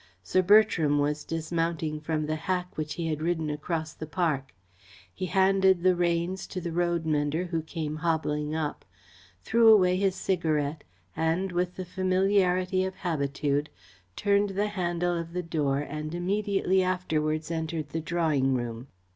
Sir 0.23 0.41
Bertram 0.41 0.97
was 0.97 1.23
dismounting 1.23 1.99
from 2.01 2.25
the 2.25 2.35
hack 2.35 2.75
which 2.75 2.95
he 2.95 3.05
had 3.05 3.21
ridden 3.21 3.51
across 3.51 3.93
the 3.93 4.07
park. 4.07 4.51
He 5.13 5.27
handed 5.27 5.83
the 5.83 5.95
reins 5.95 6.47
to 6.47 6.59
the 6.59 6.71
roadmender 6.71 7.49
who 7.49 7.61
came 7.61 7.97
hobbling 7.97 8.55
up, 8.55 8.83
threw 9.43 9.67
away 9.71 9.97
his 9.97 10.15
cigarette, 10.15 10.83
and, 11.15 11.51
with 11.51 11.75
the 11.75 11.85
familiarity 11.85 12.83
of 12.83 12.95
habitude, 12.95 13.69
turned 14.15 14.49
the 14.49 14.69
handle 14.69 15.15
of 15.15 15.33
the 15.33 15.43
door 15.43 15.81
and 15.81 16.15
immediately 16.15 16.81
afterwards 16.81 17.51
entered 17.51 17.89
the 17.89 18.01
drawing 18.01 18.55
room. 18.55 18.87